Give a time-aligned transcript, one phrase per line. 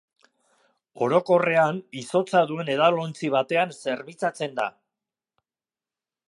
[1.07, 4.67] Orokorrean izotza duen edalontzi batean zerbitzatzen da.